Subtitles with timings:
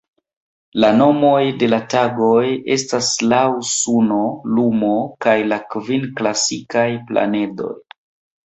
[0.83, 2.39] La nomoj de la tagoj
[2.77, 4.19] estas laŭ suno,
[4.57, 4.91] luno
[5.27, 7.73] kaj la kvin klasikaj planedoj.